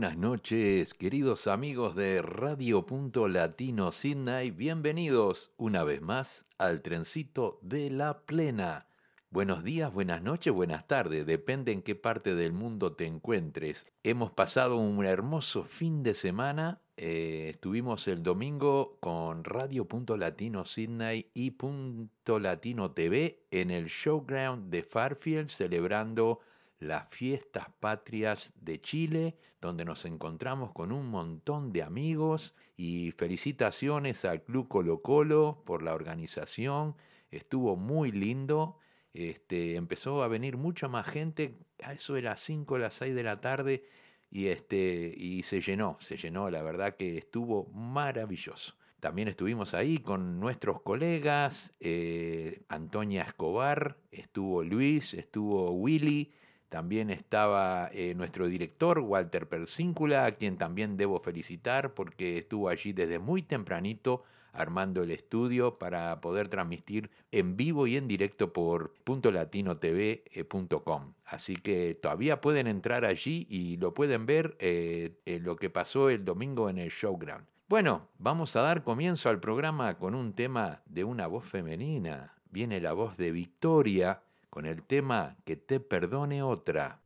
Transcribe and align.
Buenas 0.00 0.16
noches, 0.16 0.94
queridos 0.94 1.46
amigos 1.46 1.94
de 1.94 2.22
Radio 2.22 2.86
Punto 2.86 3.28
Latino 3.28 3.92
Sydney. 3.92 4.50
Bienvenidos 4.50 5.52
una 5.58 5.84
vez 5.84 6.00
más 6.00 6.46
al 6.56 6.80
trencito 6.80 7.58
de 7.60 7.90
la 7.90 8.22
plena. 8.22 8.86
Buenos 9.28 9.62
días, 9.62 9.92
buenas 9.92 10.22
noches, 10.22 10.54
buenas 10.54 10.88
tardes, 10.88 11.26
depende 11.26 11.72
en 11.72 11.82
qué 11.82 11.96
parte 11.96 12.34
del 12.34 12.54
mundo 12.54 12.94
te 12.94 13.04
encuentres. 13.04 13.86
Hemos 14.02 14.30
pasado 14.30 14.78
un 14.78 15.04
hermoso 15.04 15.64
fin 15.64 16.02
de 16.02 16.14
semana. 16.14 16.80
eh, 16.96 17.50
estuvimos 17.50 18.08
el 18.08 18.22
domingo 18.22 18.96
con 19.00 19.44
Radio 19.44 19.84
Punto 19.84 20.16
Latino 20.16 20.64
Sydney 20.64 21.30
y 21.34 21.50
Punto 21.50 22.38
Latino 22.38 22.92
TV 22.92 23.44
en 23.50 23.70
el 23.70 23.88
Showground 23.88 24.70
de 24.70 24.82
Farfield 24.82 25.50
celebrando 25.50 26.40
las 26.80 27.08
fiestas 27.10 27.66
patrias 27.78 28.52
de 28.56 28.80
Chile, 28.80 29.36
donde 29.60 29.84
nos 29.84 30.06
encontramos 30.06 30.72
con 30.72 30.92
un 30.92 31.08
montón 31.08 31.72
de 31.72 31.82
amigos 31.82 32.54
y 32.76 33.12
felicitaciones 33.12 34.24
al 34.24 34.42
Club 34.42 34.66
Colo 34.66 35.02
Colo 35.02 35.62
por 35.66 35.82
la 35.82 35.94
organización, 35.94 36.96
estuvo 37.30 37.76
muy 37.76 38.10
lindo, 38.10 38.78
este, 39.12 39.76
empezó 39.76 40.22
a 40.22 40.28
venir 40.28 40.56
mucha 40.56 40.88
más 40.88 41.06
gente, 41.06 41.58
a 41.82 41.92
eso 41.92 42.14
de 42.14 42.22
las 42.22 42.40
5 42.40 42.74
o 42.74 42.78
las 42.78 42.94
6 42.94 43.14
de 43.14 43.22
la 43.22 43.40
tarde, 43.42 43.84
y, 44.30 44.46
este, 44.46 45.12
y 45.16 45.42
se 45.42 45.60
llenó, 45.60 45.98
se 46.00 46.16
llenó, 46.16 46.50
la 46.50 46.62
verdad 46.62 46.96
que 46.96 47.18
estuvo 47.18 47.66
maravilloso. 47.72 48.74
También 49.00 49.28
estuvimos 49.28 49.74
ahí 49.74 49.98
con 49.98 50.40
nuestros 50.40 50.80
colegas, 50.82 51.74
eh, 51.80 52.62
Antonia 52.68 53.22
Escobar, 53.22 53.98
estuvo 54.10 54.62
Luis, 54.62 55.14
estuvo 55.14 55.72
Willy, 55.72 56.32
también 56.70 57.10
estaba 57.10 57.90
eh, 57.92 58.14
nuestro 58.14 58.46
director, 58.46 59.00
Walter 59.00 59.48
Persíncula, 59.48 60.24
a 60.24 60.30
quien 60.32 60.56
también 60.56 60.96
debo 60.96 61.20
felicitar 61.20 61.94
porque 61.94 62.38
estuvo 62.38 62.68
allí 62.68 62.92
desde 62.92 63.18
muy 63.18 63.42
tempranito 63.42 64.22
armando 64.52 65.02
el 65.02 65.10
estudio 65.10 65.78
para 65.78 66.20
poder 66.20 66.48
transmitir 66.48 67.10
en 67.32 67.56
vivo 67.56 67.88
y 67.88 67.96
en 67.96 68.06
directo 68.08 68.52
por 68.52 68.94
puntolatinotv.com. 69.04 71.14
Así 71.24 71.56
que 71.56 71.98
todavía 72.00 72.40
pueden 72.40 72.68
entrar 72.68 73.04
allí 73.04 73.48
y 73.50 73.76
lo 73.76 73.92
pueden 73.92 74.26
ver 74.26 74.56
eh, 74.60 75.18
lo 75.42 75.56
que 75.56 75.70
pasó 75.70 76.08
el 76.08 76.24
domingo 76.24 76.70
en 76.70 76.78
el 76.78 76.90
Showground. 76.90 77.46
Bueno, 77.68 78.08
vamos 78.18 78.54
a 78.56 78.62
dar 78.62 78.84
comienzo 78.84 79.28
al 79.28 79.40
programa 79.40 79.98
con 79.98 80.14
un 80.14 80.34
tema 80.34 80.82
de 80.86 81.02
una 81.02 81.26
voz 81.26 81.44
femenina. 81.44 82.34
Viene 82.50 82.80
la 82.80 82.92
voz 82.92 83.16
de 83.16 83.32
Victoria 83.32 84.22
con 84.50 84.66
el 84.66 84.82
tema 84.82 85.36
Que 85.44 85.56
te 85.56 85.80
perdone 85.80 86.42
otra. 86.42 87.00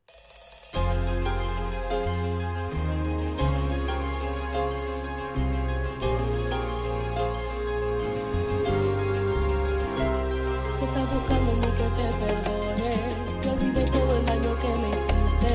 Si 10.77 10.85
estás 10.85 11.15
buscando 11.15 11.53
mí 11.53 11.71
que 11.79 11.89
te 11.99 12.09
perdone, 12.25 12.93
que 13.41 13.49
olvide 13.51 13.85
todo 13.85 14.17
el 14.17 14.27
daño 14.27 14.59
que 14.59 14.69
me 14.77 14.89
hiciste, 14.91 15.55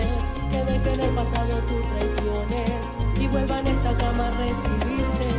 que 0.51 0.63
deje 0.65 0.93
en 0.93 0.99
el 1.01 1.15
pasado 1.15 1.61
tus 1.63 1.87
traiciones 1.87 2.87
y 3.19 3.27
vuelva 3.27 3.59
en 3.59 3.67
esta 3.67 3.97
cama 3.97 4.27
a 4.27 4.31
recibirte. 4.31 5.38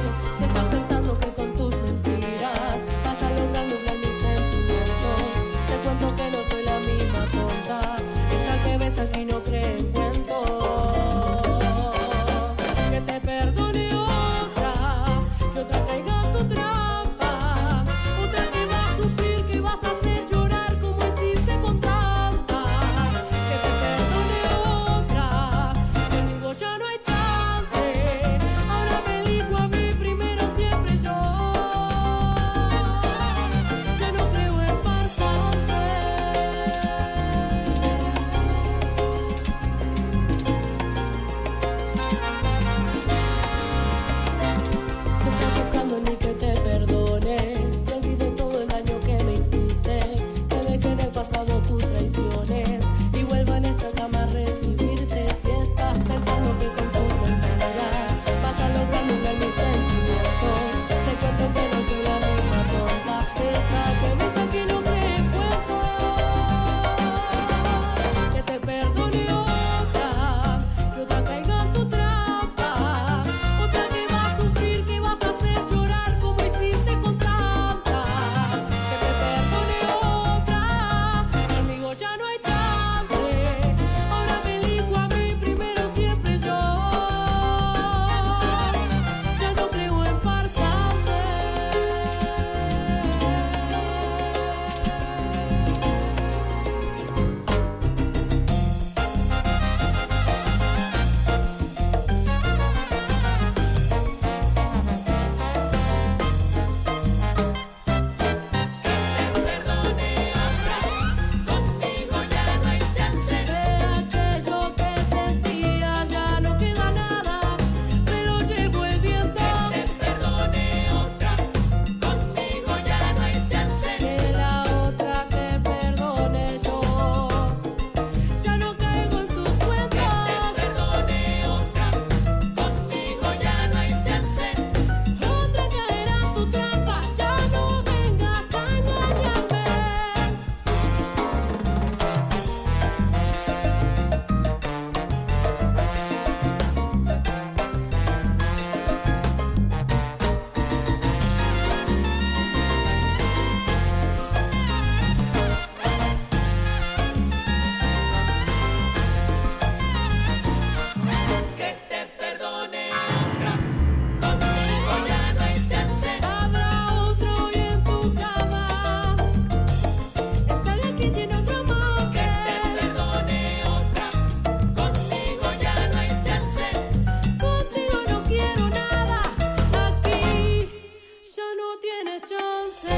tienes 181.81 182.23
chance. 182.25 182.89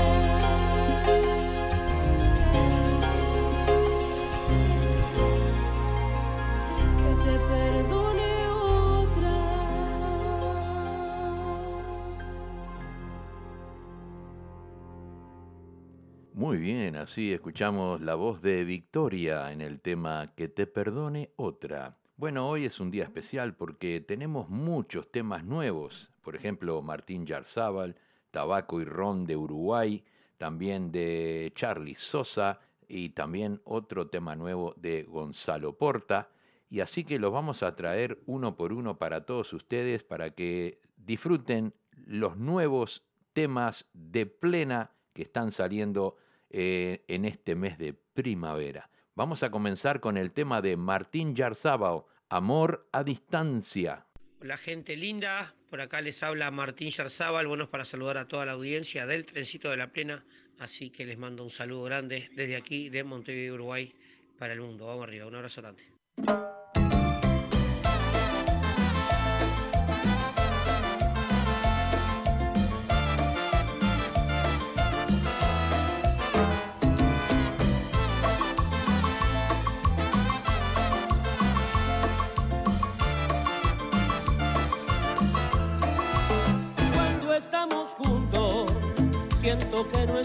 Muy 16.34 16.58
bien, 16.58 16.96
así 16.96 17.32
escuchamos 17.32 18.00
la 18.00 18.16
voz 18.16 18.42
de 18.42 18.64
Victoria 18.64 19.52
en 19.52 19.60
el 19.60 19.80
tema 19.80 20.34
Que 20.34 20.48
te 20.48 20.66
perdone 20.66 21.32
otra. 21.36 21.98
Bueno, 22.16 22.48
hoy 22.48 22.64
es 22.64 22.80
un 22.80 22.90
día 22.90 23.04
especial 23.04 23.54
porque 23.54 24.00
tenemos 24.00 24.48
muchos 24.48 25.10
temas 25.10 25.44
nuevos. 25.44 26.10
Por 26.20 26.34
ejemplo, 26.34 26.82
Martín 26.82 27.26
Yarzábal, 27.26 27.96
Tabaco 28.32 28.80
y 28.80 28.84
Ron 28.84 29.24
de 29.24 29.36
Uruguay, 29.36 30.02
también 30.38 30.90
de 30.90 31.52
Charlie 31.54 31.94
Sosa 31.94 32.58
y 32.88 33.10
también 33.10 33.60
otro 33.64 34.08
tema 34.08 34.34
nuevo 34.34 34.74
de 34.76 35.04
Gonzalo 35.04 35.78
Porta. 35.78 36.30
Y 36.68 36.80
así 36.80 37.04
que 37.04 37.20
los 37.20 37.32
vamos 37.32 37.62
a 37.62 37.76
traer 37.76 38.20
uno 38.26 38.56
por 38.56 38.72
uno 38.72 38.98
para 38.98 39.24
todos 39.24 39.52
ustedes 39.52 40.02
para 40.02 40.30
que 40.30 40.80
disfruten 40.96 41.74
los 42.06 42.36
nuevos 42.36 43.04
temas 43.32 43.88
de 43.92 44.26
plena 44.26 44.90
que 45.12 45.22
están 45.22 45.52
saliendo 45.52 46.16
eh, 46.50 47.04
en 47.08 47.24
este 47.24 47.54
mes 47.54 47.78
de 47.78 47.92
primavera. 47.92 48.90
Vamos 49.14 49.42
a 49.42 49.50
comenzar 49.50 50.00
con 50.00 50.16
el 50.16 50.32
tema 50.32 50.62
de 50.62 50.76
Martín 50.76 51.34
Yarzábal, 51.34 52.04
Amor 52.30 52.88
a 52.92 53.04
distancia. 53.04 54.06
Hola 54.40 54.56
gente 54.56 54.96
linda, 54.96 55.54
por 55.72 55.80
acá 55.80 56.02
les 56.02 56.22
habla 56.22 56.50
Martín 56.50 56.90
Yarzábal, 56.90 57.46
bueno, 57.46 57.70
para 57.70 57.86
saludar 57.86 58.18
a 58.18 58.28
toda 58.28 58.44
la 58.44 58.52
audiencia 58.52 59.06
del 59.06 59.24
Trencito 59.24 59.70
de 59.70 59.78
la 59.78 59.86
Plena, 59.86 60.22
así 60.58 60.90
que 60.90 61.06
les 61.06 61.16
mando 61.16 61.42
un 61.42 61.48
saludo 61.48 61.84
grande 61.84 62.28
desde 62.34 62.56
aquí 62.56 62.90
de 62.90 63.02
Montevideo, 63.02 63.54
Uruguay, 63.54 63.90
para 64.38 64.52
el 64.52 64.60
mundo. 64.60 64.86
Vamos 64.86 65.04
arriba, 65.04 65.26
un 65.26 65.34
abrazo 65.34 65.62
grande. 65.62 65.82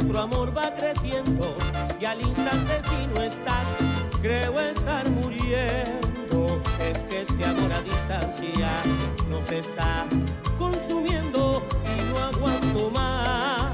Nuestro 0.07 0.23
amor 0.23 0.57
va 0.57 0.73
creciendo 0.73 1.57
y 1.99 2.05
al 2.05 2.21
instante 2.21 2.79
si 2.83 3.07
no 3.07 3.21
estás, 3.21 3.67
creo 4.21 4.57
estar 4.57 5.09
muriendo. 5.09 6.61
Es 6.79 6.97
que 7.09 7.23
este 7.23 7.43
amor 7.43 7.73
a 7.73 7.81
distancia 7.81 8.69
nos 9.29 9.51
está 9.51 10.05
consumiendo 10.57 11.61
y 11.83 12.13
no 12.13 12.23
aguanto 12.23 12.89
más. 12.91 13.73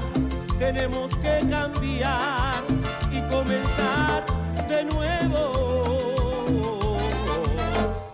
Tenemos 0.58 1.14
que 1.18 1.38
cambiar 1.48 2.64
y 3.12 3.20
comenzar 3.32 4.24
de 4.68 4.84
nuevo. 4.84 5.52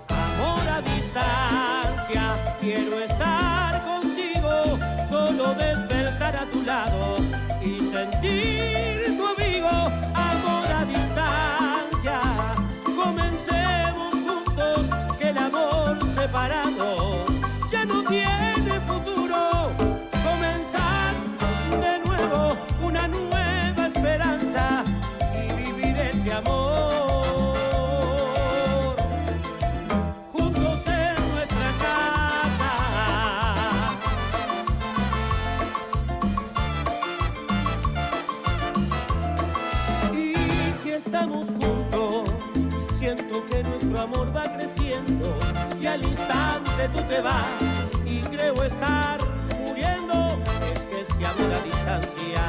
Amor 0.08 0.68
a 0.68 0.82
distancia, 0.82 2.36
quiero 2.60 2.98
estar 3.00 3.82
contigo, 3.82 4.78
solo 5.08 5.54
despertar 5.54 6.36
a 6.36 6.50
tu 6.50 6.62
lado 6.62 7.19
sentir 8.00 8.70
tu 8.72 8.89
y 48.06 48.20
creo 48.20 48.54
estar 48.62 49.18
muriendo. 49.66 50.38
Es 50.72 50.84
que 50.84 51.00
este 51.00 51.26
amor 51.26 51.52
a 51.52 51.64
distancia 51.64 52.42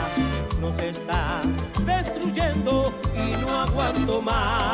nos 0.60 0.80
está 0.80 1.40
destruyendo 1.84 2.94
y 3.16 3.44
no 3.44 3.62
aguanto 3.62 4.22
más. 4.22 4.71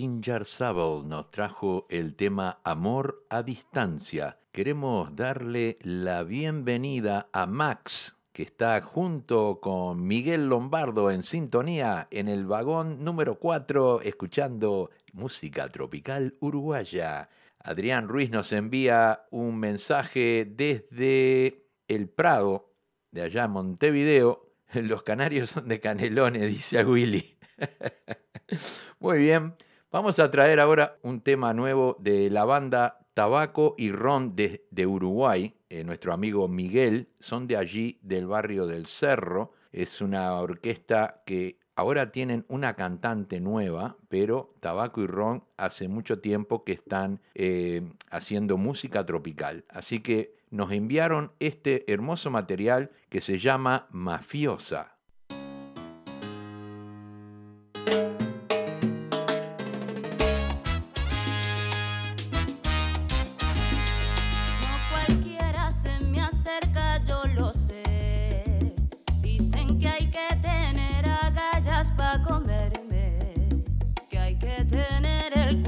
Martín 0.00 0.22
Yarzábal 0.22 1.06
nos 1.06 1.30
trajo 1.30 1.86
el 1.90 2.14
tema 2.16 2.60
Amor 2.64 3.26
a 3.28 3.42
Distancia. 3.42 4.38
Queremos 4.50 5.14
darle 5.14 5.76
la 5.82 6.22
bienvenida 6.22 7.28
a 7.34 7.44
Max, 7.44 8.16
que 8.32 8.42
está 8.42 8.80
junto 8.80 9.60
con 9.60 10.06
Miguel 10.06 10.48
Lombardo 10.48 11.10
en 11.10 11.22
sintonía 11.22 12.08
en 12.10 12.28
el 12.28 12.46
vagón 12.46 13.04
número 13.04 13.38
4, 13.38 14.00
escuchando 14.00 14.88
música 15.12 15.68
tropical 15.68 16.34
uruguaya. 16.40 17.28
Adrián 17.58 18.08
Ruiz 18.08 18.30
nos 18.30 18.52
envía 18.52 19.26
un 19.30 19.58
mensaje 19.58 20.50
desde 20.50 21.66
el 21.88 22.08
Prado, 22.08 22.72
de 23.10 23.20
allá 23.20 23.44
en 23.44 23.50
Montevideo. 23.50 24.50
Los 24.72 25.02
canarios 25.02 25.50
son 25.50 25.68
de 25.68 25.78
canelones, 25.78 26.48
dice 26.48 26.78
a 26.78 26.86
Willy. 26.86 27.36
Muy 28.98 29.18
bien, 29.18 29.56
vamos 29.90 30.18
a 30.18 30.30
traer 30.30 30.60
ahora 30.60 30.96
un 31.02 31.20
tema 31.20 31.52
nuevo 31.54 31.96
de 32.00 32.30
la 32.30 32.44
banda 32.44 33.00
Tabaco 33.14 33.74
y 33.76 33.92
Ron 33.92 34.34
de, 34.36 34.86
Uruguay. 34.86 35.54
Eh, 35.68 35.84
nuestro 35.84 36.12
amigo 36.12 36.48
Miguel, 36.48 37.08
son 37.18 37.46
de 37.46 37.56
allí, 37.56 37.98
del 38.02 38.26
barrio 38.26 38.66
del 38.66 38.86
Cerro. 38.86 39.52
Es 39.72 40.00
una 40.00 40.34
orquesta 40.34 41.22
que 41.26 41.60
Ahora 41.80 42.12
tienen 42.12 42.44
una 42.48 42.74
cantante 42.74 43.40
nueva, 43.40 43.96
pero 44.10 44.54
Tabaco 44.60 45.00
y 45.00 45.06
Ron 45.06 45.44
hace 45.56 45.88
mucho 45.88 46.18
tiempo 46.18 46.62
que 46.62 46.72
están 46.72 47.20
eh, 47.34 47.80
haciendo 48.10 48.58
música 48.58 49.06
tropical. 49.06 49.64
Así 49.70 50.00
que 50.00 50.34
nos 50.50 50.72
enviaron 50.72 51.32
este 51.40 51.90
hermoso 51.90 52.30
material 52.30 52.90
que 53.08 53.22
se 53.22 53.38
llama 53.38 53.86
Mafiosa. 53.92 54.96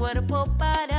Y 0.05 0.92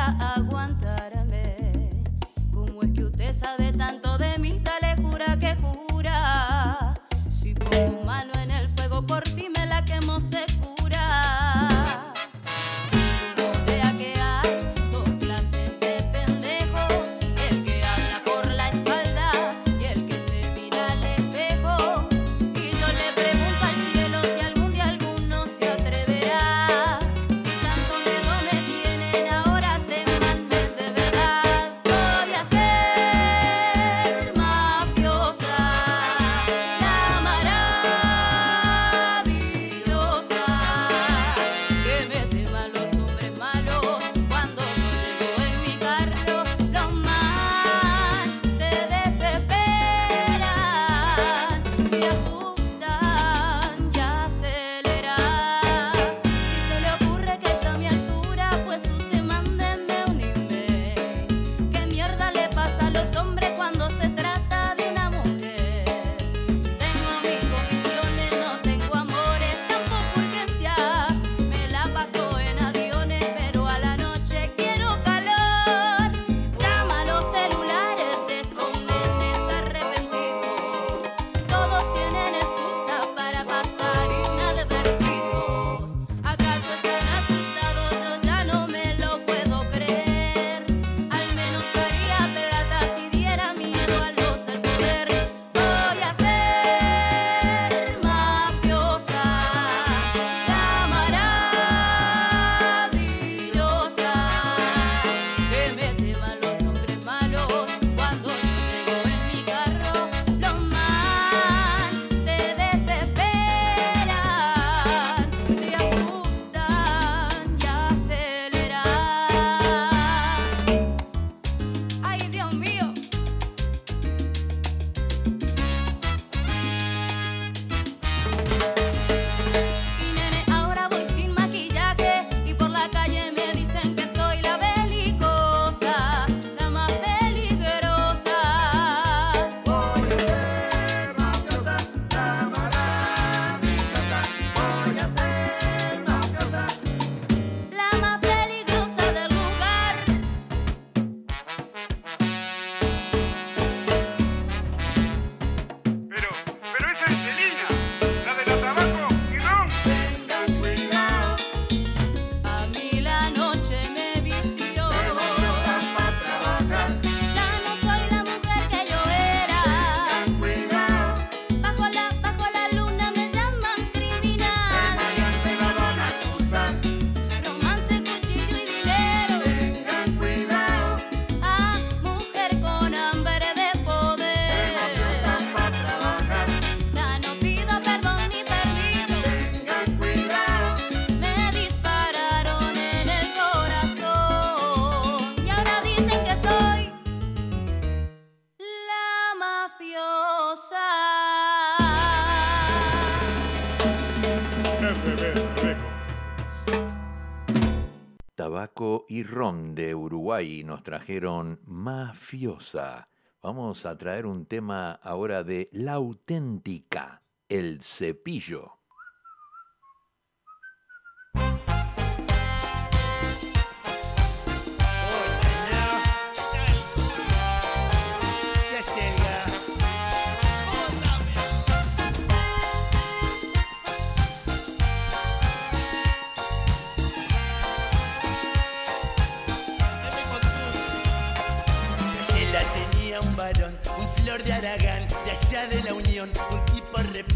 trajeron 210.85 211.59
Mafiosa. 211.65 213.09
Vamos 213.43 213.85
a 213.87 213.99
traer 213.99 214.27
un 214.27 214.47
tema 214.47 214.93
ahora 214.93 215.43
de 215.43 215.69
La 215.73 215.95
Auténtica, 215.95 217.23
El 217.49 217.83
Cepillo. 217.83 218.84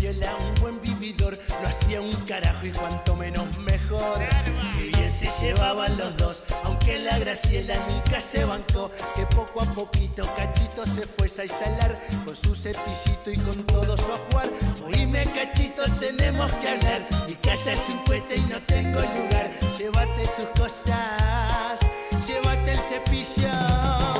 Era 0.09 0.35
un 0.37 0.55
buen 0.55 0.81
vividor, 0.81 1.39
lo 1.61 1.69
hacía 1.69 2.01
un 2.01 2.15
carajo 2.25 2.65
y 2.65 2.73
cuanto 2.73 3.15
menos 3.15 3.59
mejor. 3.59 4.19
Y 4.79 4.85
bien 4.85 5.11
se 5.13 5.29
llevaban 5.39 5.99
los 5.99 6.17
dos, 6.17 6.45
aunque 6.65 6.99
la 6.99 7.19
Graciela 7.19 7.75
nunca 7.89 8.23
se 8.23 8.43
bancó, 8.47 8.91
que 9.15 9.27
poco 9.27 9.61
a 9.61 9.67
poquito 9.75 10.27
Cachito 10.35 10.87
se 10.87 11.07
fuese 11.07 11.43
a 11.43 11.45
instalar 11.45 11.99
con 12.25 12.35
su 12.35 12.55
cepillito 12.55 13.31
y 13.31 13.37
con 13.37 13.67
todo 13.67 13.99
su 13.99 14.11
ajuar. 14.11 14.49
Oíme 14.87 15.25
Cachito, 15.25 15.83
tenemos 16.01 16.51
que 16.55 16.69
hablar, 16.71 17.07
mi 17.27 17.35
casa 17.35 17.73
es 17.73 17.89
un 17.91 17.99
cuete 18.07 18.37
y 18.37 18.41
no 18.43 18.63
tengo 18.63 19.01
lugar. 19.01 19.51
Llévate 19.77 20.27
tus 20.39 20.47
cosas, 20.59 21.81
llévate 22.27 22.73
el 22.73 22.79
cepillo. 22.79 24.18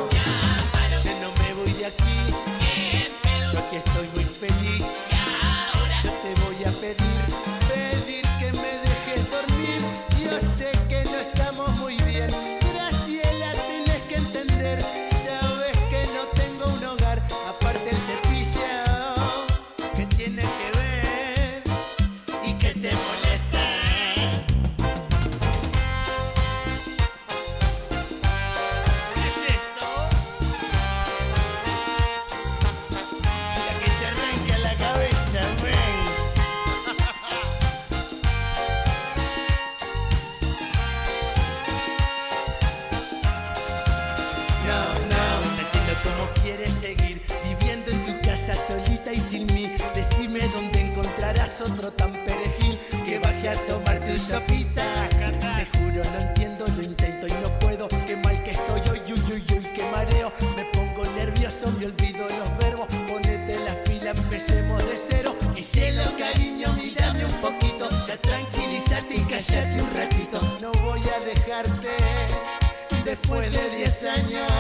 después 73.05 73.51
de 73.51 73.77
10 73.79 74.05
años 74.05 74.53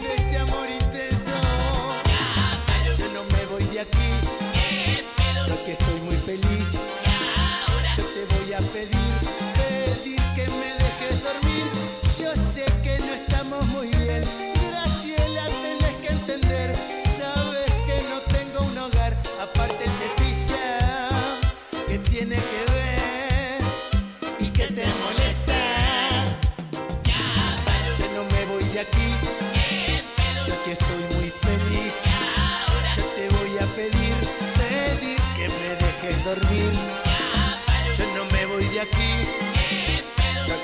de 0.00 0.14
este 0.16 0.38
amor 0.38 0.66
intenso. 0.70 1.30
Yo 2.96 3.08
no 3.12 3.24
me 3.24 3.44
voy 3.46 3.64
de 3.64 3.80
aquí, 3.80 4.10
porque 5.48 5.72
estoy 5.72 6.00
muy 6.00 6.16
feliz. 6.16 7.01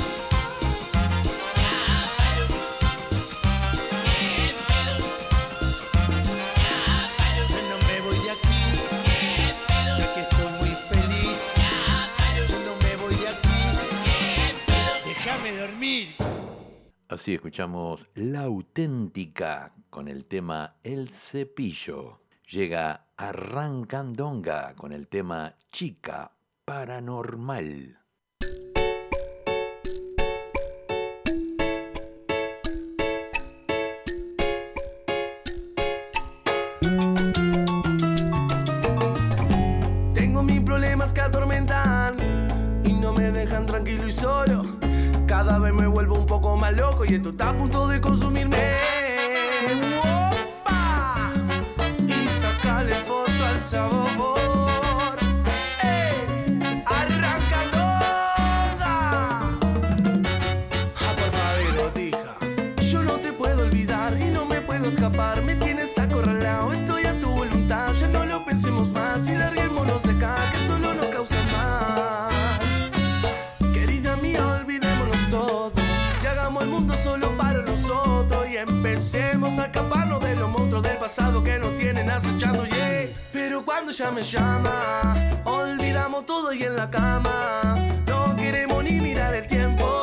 no 7.69 7.77
me 7.87 7.97
voy 8.01 8.17
de 8.25 8.31
aquí, 8.31 8.63
pedo, 9.67 9.97
ya 9.97 10.07
que 10.13 10.21
estoy 10.21 10.49
muy 10.59 10.69
feliz. 10.89 11.39
Cápalo, 11.55 12.41
yo 12.47 12.57
no 12.67 12.73
me 12.83 12.91
voy 13.01 13.15
de 13.15 13.27
aquí, 13.27 13.61
déjame 15.05 15.49
dormir. 15.57 16.05
Así 17.09 17.33
escuchamos 17.35 18.05
la 18.15 18.41
auténtica 18.41 19.71
con 19.93 20.07
el 20.07 20.25
tema 20.25 20.77
El 20.81 21.09
Cepillo. 21.09 22.21
Llega 22.49 23.05
Arrancandonga 23.15 24.73
con 24.73 24.91
el 24.91 25.07
tema 25.07 25.53
Chica 25.71 26.31
Paranormal. 26.65 27.99
Tengo 40.15 40.41
mis 40.41 40.61
problemas 40.63 41.13
que 41.13 41.21
atormentan 41.21 42.17
y 42.83 42.93
no 42.93 43.13
me 43.13 43.31
dejan 43.31 43.67
tranquilo 43.67 44.07
y 44.07 44.11
solo. 44.11 44.63
Cada 45.27 45.59
vez 45.59 45.71
me 45.71 45.85
vuelvo 45.85 46.15
un 46.15 46.25
poco 46.25 46.57
más 46.57 46.75
loco 46.75 47.05
y 47.05 47.13
esto 47.13 47.29
está 47.29 47.49
a 47.49 47.55
punto 47.55 47.87
de 47.87 48.01
consumirme. 48.01 48.92
ya 83.93 84.09
me 84.09 84.23
llama. 84.23 85.39
Olvidamos 85.45 86.25
todo 86.25 86.51
y 86.51 86.63
en 86.63 86.75
la 86.75 86.89
cama. 86.89 87.75
No 88.07 88.35
queremos 88.35 88.83
ni 88.83 88.93
mirar 88.93 89.35
el 89.35 89.45
tiempo. 89.47 90.02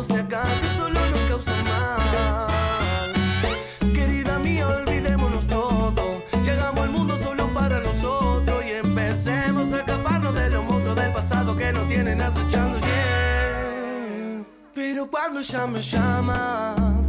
no 0.00 0.04
se 0.06 0.18
acabe, 0.18 0.50
solo 0.78 0.98
nos 1.10 1.20
causa 1.28 1.52
mal. 1.64 2.46
Querida 3.92 4.38
mía, 4.38 4.66
olvidémonos 4.66 5.46
todo. 5.46 6.22
Llegamos 6.42 6.80
al 6.80 6.90
mundo 6.90 7.16
solo 7.16 7.52
para 7.52 7.80
nosotros 7.80 8.64
y 8.64 8.70
empecemos 8.86 9.74
a 9.74 9.80
escaparnos 9.80 10.34
de 10.34 10.48
los 10.48 10.64
monstruos 10.64 10.96
del 10.96 11.12
pasado 11.12 11.54
que 11.54 11.70
nos 11.74 11.86
tienen 11.88 12.22
acechando. 12.22 12.78
Yeah. 12.78 14.44
Pero 14.74 15.10
cuando 15.10 15.42
ya 15.42 15.66
me 15.66 15.82
llamas 15.82 16.99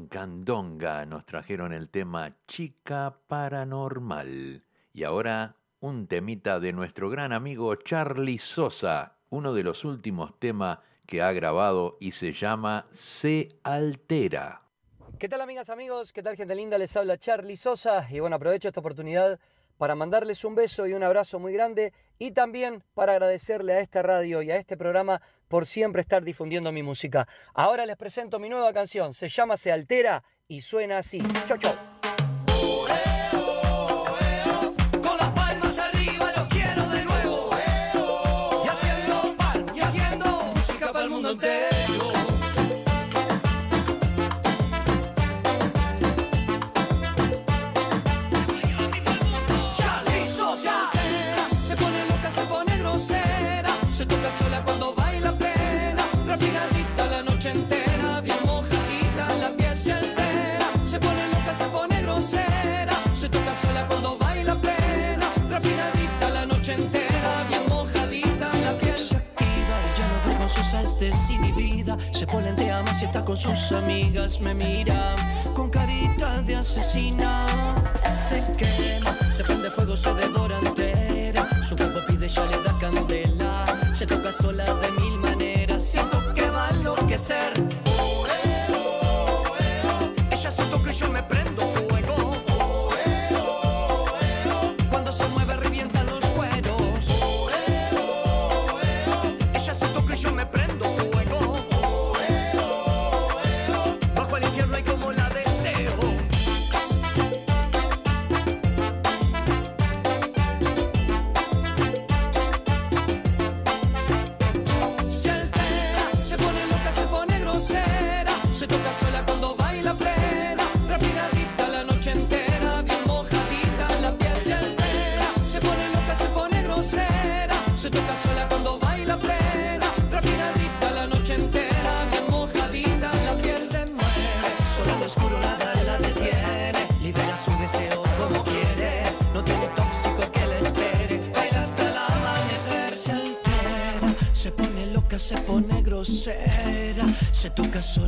Rancandonga 0.00 1.04
nos 1.04 1.26
trajeron 1.26 1.74
el 1.74 1.90
tema 1.90 2.30
Chica 2.48 3.18
Paranormal. 3.26 4.64
Y 4.94 5.04
ahora 5.04 5.56
un 5.80 6.06
temita 6.06 6.58
de 6.58 6.72
nuestro 6.72 7.10
gran 7.10 7.34
amigo 7.34 7.74
Charlie 7.74 8.38
Sosa, 8.38 9.16
uno 9.28 9.52
de 9.52 9.62
los 9.62 9.84
últimos 9.84 10.38
temas 10.38 10.78
que 11.04 11.20
ha 11.20 11.32
grabado 11.32 11.98
y 12.00 12.12
se 12.12 12.32
llama 12.32 12.86
Se 12.92 13.58
Altera. 13.62 14.62
¿Qué 15.18 15.28
tal 15.28 15.42
amigas, 15.42 15.68
amigos? 15.68 16.14
¿Qué 16.14 16.22
tal 16.22 16.34
gente 16.34 16.54
linda? 16.54 16.78
Les 16.78 16.96
habla 16.96 17.18
Charlie 17.18 17.58
Sosa 17.58 18.06
y 18.10 18.20
bueno, 18.20 18.36
aprovecho 18.36 18.68
esta 18.68 18.80
oportunidad 18.80 19.38
para 19.80 19.94
mandarles 19.94 20.44
un 20.44 20.54
beso 20.54 20.86
y 20.86 20.92
un 20.92 21.02
abrazo 21.02 21.38
muy 21.38 21.54
grande 21.54 21.94
y 22.18 22.32
también 22.32 22.84
para 22.92 23.12
agradecerle 23.12 23.72
a 23.72 23.80
esta 23.80 24.02
radio 24.02 24.42
y 24.42 24.50
a 24.50 24.56
este 24.56 24.76
programa 24.76 25.22
por 25.48 25.64
siempre 25.64 26.02
estar 26.02 26.22
difundiendo 26.22 26.70
mi 26.70 26.82
música. 26.82 27.26
Ahora 27.54 27.86
les 27.86 27.96
presento 27.96 28.38
mi 28.38 28.50
nueva 28.50 28.74
canción, 28.74 29.14
se 29.14 29.28
llama 29.28 29.56
Se 29.56 29.72
Altera 29.72 30.22
y 30.48 30.60
suena 30.60 30.98
así. 30.98 31.22
Chau, 31.46 31.56
chau. 31.56 31.74
Con 73.30 73.36
sus 73.36 73.70
amigas. 73.70 74.40
Me 74.40 74.54
mira 74.54 75.14
con 75.54 75.70
carita 75.70 76.42
de 76.42 76.56
asesina. 76.56 77.46
Se 78.12 78.42
quema, 78.58 79.14
se 79.30 79.44
prende 79.44 79.70
fuego, 79.70 79.96
se 79.96 80.12
devora 80.14 80.58
entera. 80.58 81.48
Su 81.62 81.76
cuerpo 81.76 82.00
pide, 82.08 82.28
ya 82.28 82.44
le 82.46 82.60
da 82.60 82.76
candela. 82.80 83.78
Se 83.94 84.04
toca 84.04 84.32
sola 84.32 84.64
de 84.74 84.90
mil 85.00 85.16
maneras. 85.18 85.80
Siento 85.84 86.18
que 86.34 86.50
va 86.50 86.66
a 86.66 86.70
enloquecer. 86.70 87.79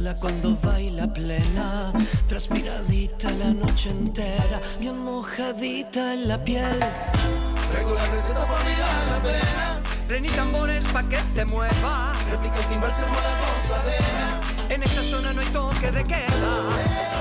Sola 0.02 0.16
cuando 0.16 0.56
baila 0.62 1.06
plena. 1.06 1.92
Transpiradita 2.26 3.30
la 3.30 3.52
noche 3.52 3.90
entera. 3.90 4.60
Bien 4.80 4.98
mojadita 4.98 6.14
en 6.14 6.28
la 6.28 6.38
piel. 6.42 6.78
Traigo 7.70 7.94
la 7.94 8.06
receta 8.06 8.40
para 8.40 8.60
olvidar 8.60 9.06
la 9.10 9.22
pena. 9.22 9.80
Prení 10.08 10.28
tambores 10.30 10.84
pa' 10.86 11.08
que 11.08 11.18
te 11.34 11.44
mueva. 11.44 12.12
Replica 12.30 12.58
el 12.58 12.66
timbal, 12.66 12.92
se 12.92 13.02
la 13.02 13.08
gozadera. 13.08 14.40
En 14.68 14.82
esta 14.82 15.02
zona 15.02 15.32
no 15.32 15.40
hay 15.40 15.48
toque 15.48 15.90
de 15.92 16.04
queda. 16.04 17.11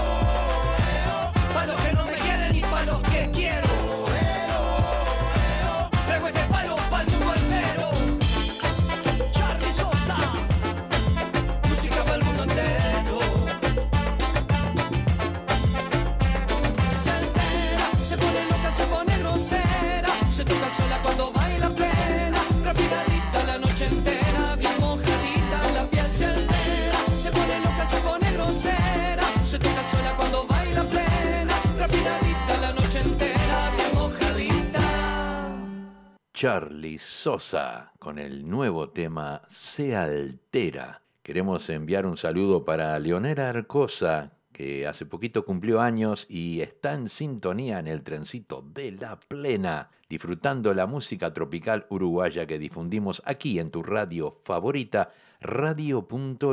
Charlie 36.41 36.97
Sosa 36.97 37.91
con 37.99 38.17
el 38.17 38.49
nuevo 38.49 38.89
tema 38.89 39.43
Se 39.47 39.95
Altera. 39.95 41.04
Queremos 41.21 41.69
enviar 41.69 42.08
un 42.08 42.17
saludo 42.17 42.65
para 42.65 42.97
Leonera 42.97 43.49
Arcosa, 43.49 44.34
que 44.51 44.88
hace 44.88 45.06
poquito 45.06 45.45
cumplió 45.45 45.82
años 45.82 46.25
y 46.27 46.62
está 46.62 46.93
en 46.93 47.10
sintonía 47.10 47.77
en 47.77 47.86
el 47.86 48.01
trencito 48.01 48.63
de 48.63 48.93
la 48.93 49.19
plena, 49.19 49.91
disfrutando 50.10 50.73
la 50.73 50.88
música 50.88 51.32
tropical 51.32 51.86
uruguaya 51.91 52.47
que 52.47 52.58
difundimos 52.58 53.21
aquí 53.27 53.60
en 53.60 53.69
tu 53.69 53.84
radio 53.84 54.41
favorita, 54.43 55.12
Radio 55.41 56.08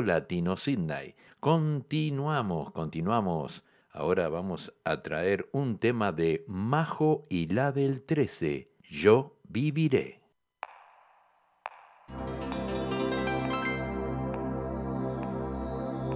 Latino 0.05 0.55
Sydney. 0.55 1.15
Continuamos, 1.39 2.71
continuamos. 2.73 3.65
Ahora 3.89 4.29
vamos 4.29 4.71
a 4.83 5.01
traer 5.01 5.49
un 5.51 5.79
tema 5.79 6.11
de 6.11 6.45
Majo 6.47 7.25
y 7.27 7.47
la 7.47 7.71
del 7.71 8.03
13. 8.03 8.68
Yo 8.89 9.37
viviré. 9.43 10.19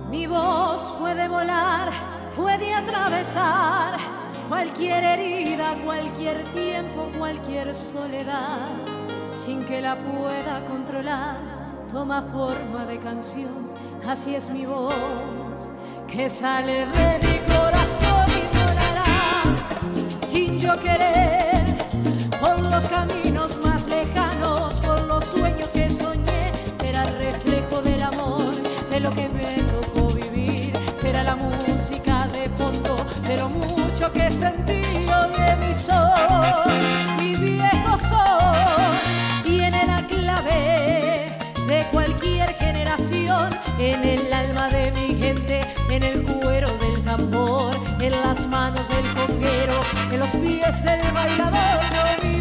Mi 0.10 0.26
voz 0.26 0.92
puede 0.98 1.28
volar, 1.28 1.92
puede 2.36 2.74
atravesar 2.74 4.00
cualquier 4.50 5.04
herida, 5.04 5.76
cualquier 5.86 6.44
tiempo, 6.46 7.12
cualquier 7.16 7.76
soledad, 7.76 8.68
sin 9.32 9.64
que 9.66 9.80
la 9.80 9.96
pueda 9.96 10.66
controlar. 10.68 11.38
Toma 11.92 12.24
forma 12.24 12.88
de 12.88 12.98
canción, 12.98 13.72
así 14.08 14.34
es 14.34 14.50
mi 14.50 14.66
voz, 14.66 15.70
que 16.08 16.28
sale 16.28 16.88
de 16.88 17.20
mi 17.20 17.38
corazón 17.54 18.26
y 18.30 18.58
volará, 18.58 20.26
sin 20.26 20.58
yo 20.58 20.74
querer, 20.82 21.33
en 48.06 48.12
las 48.12 48.48
manos 48.48 48.86
del 48.90 49.06
conguero, 49.14 49.80
en 50.12 50.20
los 50.20 50.30
pies 50.30 50.84
del 50.84 51.12
bailador, 51.14 52.33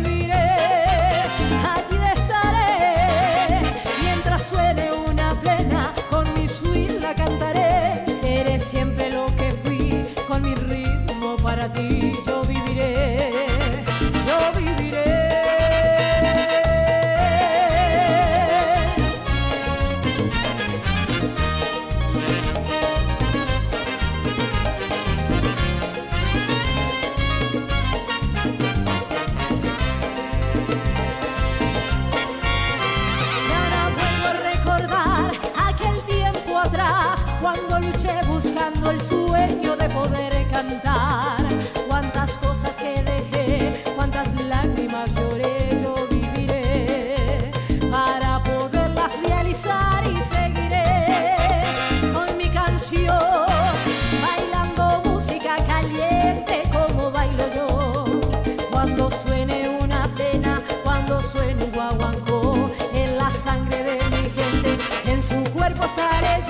posaré 65.83 66.42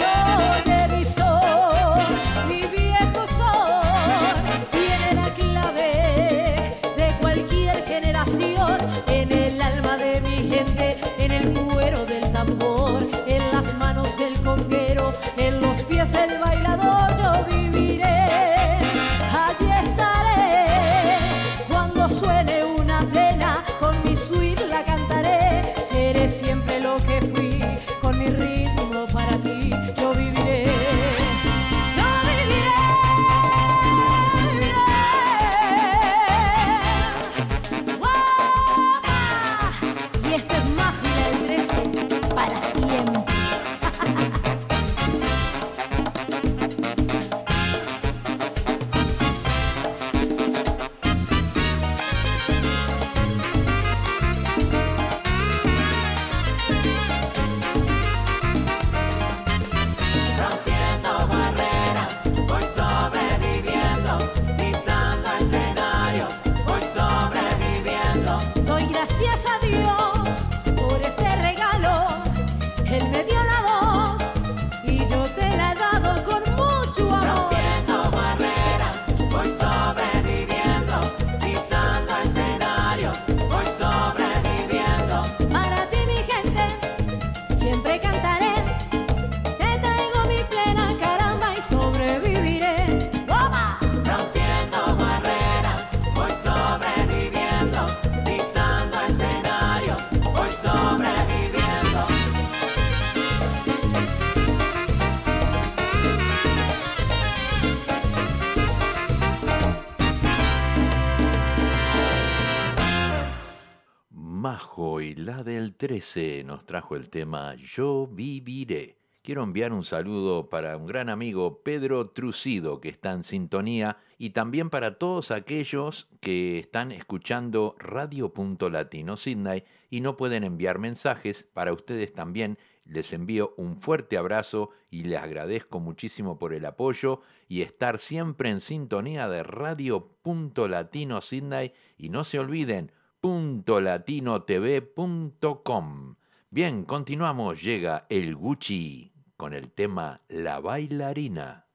la 115.25 115.45
del 115.45 115.75
13 115.75 116.43
nos 116.45 116.67
trajo 116.67 116.97
el 116.97 117.09
tema 117.09 117.55
Yo 117.55 118.09
viviré. 118.09 118.97
Quiero 119.23 119.45
enviar 119.45 119.73
un 119.73 119.85
saludo 119.85 120.49
para 120.49 120.77
un 120.77 120.87
gran 120.87 121.09
amigo 121.09 121.63
Pedro 121.63 122.11
Trucido 122.11 122.81
que 122.81 122.89
está 122.89 123.13
en 123.13 123.23
sintonía 123.23 123.99
y 124.19 124.31
también 124.31 124.69
para 124.69 124.99
todos 124.99 125.31
aquellos 125.31 126.09
que 126.21 126.59
están 126.59 126.91
escuchando 126.91 127.77
Radio 127.79 128.35
Punto 128.35 128.69
Latino 128.69 129.17
Sydney 129.17 129.63
y 129.91 130.01
no 130.01 130.17
pueden 130.17 130.43
enviar 130.43 130.81
mensajes. 130.81 131.47
Para 131.55 131.73
ustedes 131.73 132.13
también 132.13 132.59
les 132.85 133.13
envío 133.13 133.55
un 133.57 133.77
fuerte 133.77 134.17
abrazo 134.17 134.71
y 134.91 135.05
les 135.05 135.21
agradezco 135.21 135.79
muchísimo 135.79 136.37
por 136.37 136.53
el 136.53 136.65
apoyo 136.65 137.21
y 137.47 137.63
estar 137.63 137.99
siempre 137.99 138.51
en 138.51 138.59
sintonía 138.59 139.29
de 139.29 139.45
Radio 139.45 140.17
Punto 140.23 140.67
Latino 140.67 141.21
Sydney 141.21 141.75
y 141.97 142.09
no 142.09 142.25
se 142.25 142.41
olviden 142.41 142.91
www.latinotv.com. 143.23 146.17
Bien, 146.51 146.85
continuamos. 146.85 147.63
Llega 147.63 148.07
el 148.09 148.35
Gucci 148.35 149.13
con 149.37 149.55
el 149.55 149.71
tema 149.73 150.21
La 150.29 150.59
bailarina. 150.61 151.67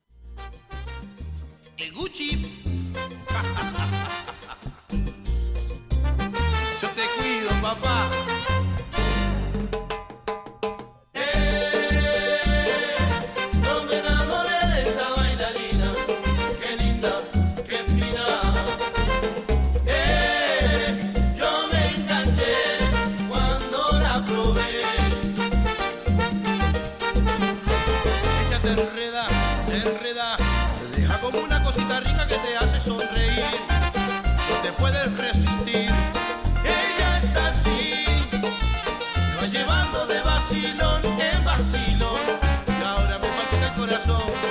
El 1.77 1.93
Gucci. 1.93 2.31
Yo 6.81 6.89
te 6.89 7.03
cuido, 7.17 7.49
papá. 7.61 8.09
vacilón, 40.47 41.01
es 41.19 41.43
vacilón. 41.43 42.19
Y 42.67 42.83
ahora 42.83 43.19
me 43.19 43.27
palpita 43.27 43.67
el 43.67 43.73
corazón. 43.73 44.46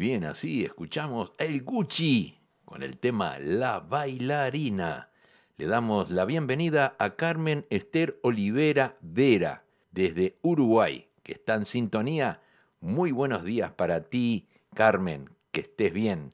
Bien, 0.00 0.24
así 0.24 0.64
escuchamos 0.64 1.34
el 1.36 1.62
Gucci 1.62 2.38
con 2.64 2.82
el 2.82 2.96
tema 2.96 3.38
La 3.38 3.80
bailarina. 3.80 5.10
Le 5.58 5.66
damos 5.66 6.10
la 6.10 6.24
bienvenida 6.24 6.96
a 6.98 7.16
Carmen 7.16 7.66
Esther 7.68 8.18
Olivera 8.22 8.96
Vera 9.02 9.62
desde 9.90 10.38
Uruguay, 10.40 11.06
que 11.22 11.32
está 11.32 11.54
en 11.56 11.66
sintonía. 11.66 12.40
Muy 12.80 13.12
buenos 13.12 13.44
días 13.44 13.72
para 13.72 14.04
ti, 14.08 14.48
Carmen, 14.72 15.28
que 15.50 15.60
estés 15.60 15.92
bien. 15.92 16.30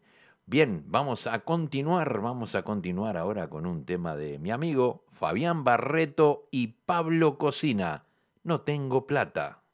Bien, 0.47 0.85
vamos 0.87 1.27
a 1.27 1.41
continuar, 1.41 2.21
vamos 2.21 2.55
a 2.55 2.63
continuar 2.63 3.17
ahora 3.17 3.51
con 3.51 3.67
un 3.67 3.85
tema 3.85 4.15
de 4.15 4.39
mi 4.39 4.53
amigo 4.53 5.03
Fabián 5.11 5.65
Barreto 5.65 6.47
y 6.53 6.69
Pablo 6.69 7.37
Cocina. 7.37 8.05
No 8.45 8.61
tengo 8.61 9.09
plata. 9.09 9.66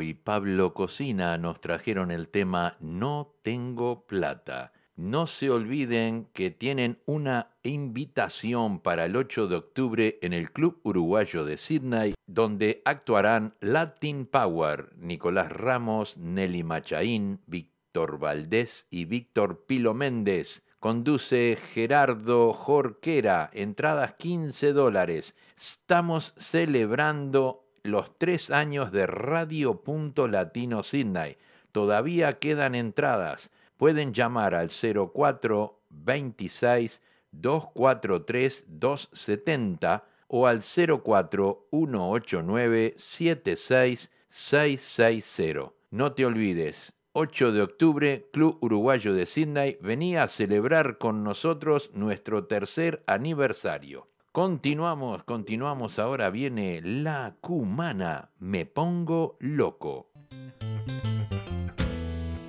Y 0.00 0.14
Pablo 0.14 0.72
Cocina 0.72 1.36
nos 1.36 1.60
trajeron 1.60 2.12
el 2.12 2.28
tema 2.28 2.76
No 2.78 3.34
tengo 3.42 4.06
plata. 4.06 4.72
No 4.94 5.26
se 5.26 5.50
olviden 5.50 6.28
que 6.32 6.50
tienen 6.50 7.00
una 7.06 7.50
invitación 7.64 8.78
para 8.78 9.04
el 9.06 9.16
8 9.16 9.48
de 9.48 9.56
octubre 9.56 10.18
en 10.22 10.32
el 10.32 10.52
Club 10.52 10.80
Uruguayo 10.84 11.44
de 11.44 11.56
Sydney, 11.56 12.14
donde 12.26 12.82
actuarán 12.84 13.54
Latin 13.60 14.26
Power, 14.26 14.92
Nicolás 14.96 15.50
Ramos, 15.50 16.16
Nelly 16.18 16.62
Machaín, 16.62 17.40
Víctor 17.46 18.20
Valdés 18.20 18.86
y 18.90 19.06
Víctor 19.06 19.64
Pilo 19.66 19.92
Méndez. 19.92 20.62
Conduce 20.78 21.58
Gerardo 21.72 22.52
Jorquera, 22.52 23.50
entradas 23.52 24.14
15 24.14 24.72
dólares. 24.72 25.34
Estamos 25.56 26.32
celebrando 26.36 27.65
los 27.86 28.18
tres 28.18 28.50
años 28.50 28.92
de 28.92 29.06
Radio 29.06 29.82
Punto 29.82 30.28
Latino 30.28 30.82
Sydney. 30.82 31.38
Todavía 31.72 32.38
quedan 32.38 32.74
entradas. 32.74 33.50
Pueden 33.76 34.12
llamar 34.14 34.54
al 34.54 34.70
0426 34.70 37.02
243 37.32 38.64
270 38.66 40.04
o 40.28 40.46
al 40.46 40.62
04189 40.62 42.94
76660. 42.96 45.72
No 45.90 46.12
te 46.12 46.24
olvides, 46.26 46.94
8 47.12 47.52
de 47.52 47.62
octubre, 47.62 48.28
Club 48.30 48.58
Uruguayo 48.60 49.14
de 49.14 49.24
Sydney 49.24 49.78
venía 49.80 50.24
a 50.24 50.28
celebrar 50.28 50.98
con 50.98 51.24
nosotros 51.24 51.88
nuestro 51.94 52.44
tercer 52.44 53.02
aniversario. 53.06 54.06
Continuamos, 54.36 55.22
continuamos. 55.22 55.98
Ahora 55.98 56.28
viene 56.28 56.82
la 56.82 57.36
cumana. 57.40 58.32
Me 58.38 58.66
pongo 58.66 59.38
loco. 59.40 60.10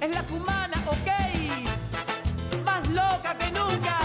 Es 0.02 0.14
la 0.14 0.22
cumana, 0.24 0.76
ok. 0.86 2.66
Más 2.66 2.90
loca 2.90 3.38
que 3.40 3.52
nunca. 3.52 3.98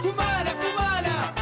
Cumana, 0.00 0.50
cumana. 0.62 1.34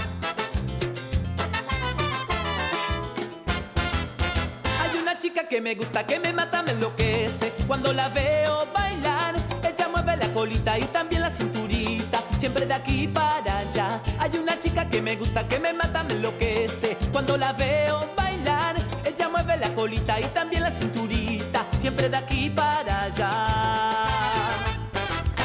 Hay 4.81 4.99
una 5.01 5.17
chica 5.17 5.47
que 5.47 5.61
me 5.61 5.77
gusta, 5.77 6.05
que 6.05 6.19
me 6.19 6.33
mata, 6.33 6.65
me 6.65 6.73
enloquece. 6.73 7.53
Cuando 7.69 7.93
la 7.93 8.09
veo 8.09 8.67
bailar, 8.75 9.37
ella 9.63 9.89
mueve 9.93 10.17
la 10.17 10.29
colita 10.33 10.77
y 10.77 10.87
también 10.87 11.23
la 11.23 11.31
cinturita. 11.31 12.26
Siempre 12.39 12.67
de 12.67 12.75
aquí 12.75 13.09
para 13.09 13.59
allá. 13.59 14.01
Hay 14.19 14.37
una 14.39 14.59
chica 14.59 14.89
que 14.89 15.01
me 15.01 15.17
gusta, 15.17 15.47
que 15.49 15.59
me 15.59 15.73
mata, 15.73 16.03
me 16.05 16.15
enloquece. 16.15 16.97
Cuando 17.11 17.37
la 17.37 17.53
veo 17.53 18.01
bailar, 18.17 18.77
ella 19.05 19.29
mueve 19.29 19.57
la 19.57 19.75
colita 19.75 20.21
y 20.21 20.25
también 20.27 20.63
la 20.63 20.71
cinturita. 20.71 21.65
Siempre 21.81 22.09
de 22.09 22.17
aquí 22.17 22.51
para 22.51 23.05
allá. 23.05 23.47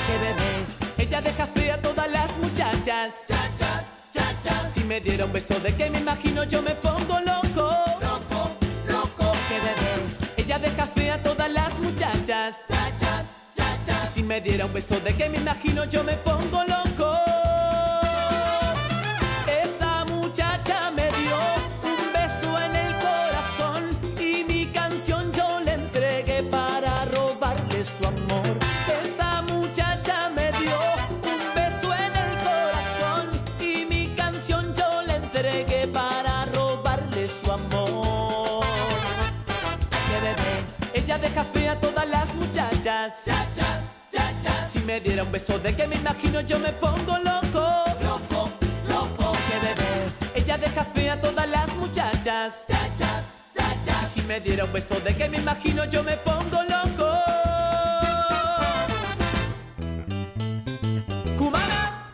Que 0.05 0.17
bebé, 0.17 0.65
ella 0.97 1.21
deja 1.21 1.47
fea 1.47 1.75
a 1.75 1.81
todas 1.81 2.11
las 2.11 2.37
muchachas. 2.37 3.25
Si 4.73 4.83
me 4.83 4.99
diera 4.99 5.25
un 5.25 5.31
beso 5.31 5.59
de 5.59 5.73
que 5.75 5.89
me 5.89 5.99
imagino, 5.99 6.43
yo 6.43 6.61
me 6.61 6.75
pongo 6.75 7.19
loco. 7.21 7.73
Loco, 8.01 8.51
loco. 8.87 9.31
Que 9.47 9.59
bebé, 9.59 10.37
ella 10.37 10.59
deja 10.59 10.85
fea 10.87 11.15
a 11.15 11.23
todas 11.23 11.41
muchachas. 11.79 12.65
Si 14.21 14.27
me 14.27 14.39
diera 14.39 14.67
un 14.67 14.73
beso 14.73 14.99
de 14.99 15.15
que 15.15 15.27
me 15.29 15.37
imagino 15.37 15.83
yo 15.85 16.03
me 16.03 16.13
pongo 16.17 16.63
loco. 16.65 17.50
Me 44.85 44.99
diera 44.99 45.23
un 45.23 45.31
beso 45.31 45.57
de 45.59 45.75
que 45.75 45.87
me 45.87 45.95
imagino 45.95 46.41
yo 46.41 46.59
me 46.59 46.71
pongo 46.73 47.17
loco. 47.17 47.83
Loco, 48.01 48.49
loco. 48.87 49.31
Que 49.47 49.59
bebé, 49.67 50.11
ella 50.35 50.57
deja 50.57 50.83
fea 50.85 51.13
a 51.13 51.21
todas 51.21 51.47
las 51.49 51.75
muchachas. 51.75 52.65
Y 54.03 54.05
si 54.05 54.21
me 54.23 54.39
diera 54.39 54.65
un 54.65 54.73
beso 54.73 54.99
de 55.01 55.15
que 55.15 55.29
me 55.29 55.37
imagino 55.37 55.85
yo 55.85 56.03
me 56.03 56.17
pongo 56.17 56.63
loco. 56.63 57.09
Cubana. 61.37 62.11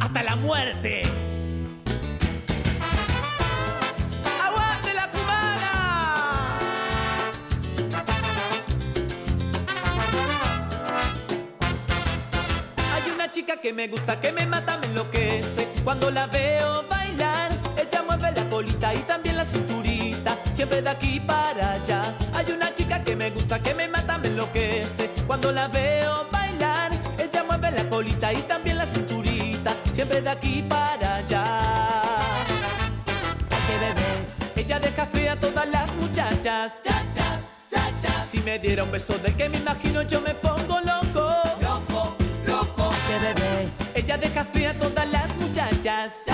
Hasta 0.00 0.22
la 0.22 0.36
muerte. 0.36 1.17
Chica 13.48 13.60
que 13.62 13.72
me 13.72 13.88
gusta, 13.88 14.20
que 14.20 14.30
me 14.30 14.44
mata, 14.44 14.76
me 14.76 14.88
enloquece. 14.88 15.68
Cuando 15.82 16.10
la 16.10 16.26
veo 16.26 16.84
bailar, 16.86 17.50
ella 17.78 18.02
mueve 18.02 18.30
la 18.32 18.44
colita 18.50 18.92
y 18.92 18.98
también 18.98 19.38
la 19.38 19.44
cinturita, 19.46 20.36
siempre 20.52 20.82
de 20.82 20.90
aquí 20.90 21.18
para 21.18 21.72
allá. 21.72 22.14
Hay 22.34 22.52
una 22.52 22.74
chica 22.74 23.02
que 23.02 23.16
me 23.16 23.30
gusta, 23.30 23.58
que 23.58 23.72
me 23.72 23.88
mata, 23.88 24.18
me 24.18 24.28
enloquece. 24.28 25.08
Cuando 25.26 25.50
la 25.50 25.66
veo 25.68 26.26
bailar, 26.30 26.90
ella 27.16 27.42
mueve 27.44 27.70
la 27.70 27.88
colita 27.88 28.34
y 28.34 28.42
también 28.42 28.76
la 28.76 28.84
cinturita, 28.84 29.74
siempre 29.94 30.20
de 30.20 30.28
aquí 30.28 30.62
para 30.68 31.16
allá. 31.16 31.58
Que 33.66 33.78
bebé, 33.78 34.62
ella 34.62 34.78
deja 34.78 35.06
fea 35.06 35.32
a 35.32 35.40
todas 35.40 35.66
las 35.70 35.90
muchachas. 35.96 36.82
Si 38.30 38.40
me 38.40 38.58
diera 38.58 38.84
un 38.84 38.90
beso 38.90 39.16
de 39.16 39.32
que 39.32 39.48
me 39.48 39.56
imagino 39.56 40.02
yo 40.02 40.20
me 40.20 40.34
pongo. 40.34 40.80
Loco, 40.80 41.47
a 44.66 44.74
todas 44.74 45.08
las 45.10 45.36
muchachas. 45.36 46.24